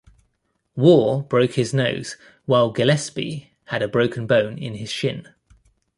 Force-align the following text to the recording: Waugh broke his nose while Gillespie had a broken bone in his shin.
Waugh 0.75 1.21
broke 1.29 1.53
his 1.53 1.75
nose 1.75 2.17
while 2.45 2.71
Gillespie 2.71 3.53
had 3.65 3.83
a 3.83 3.87
broken 3.87 4.25
bone 4.25 4.57
in 4.57 4.73
his 4.73 4.89
shin. 4.89 5.27